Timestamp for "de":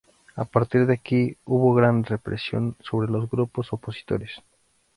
0.87-0.95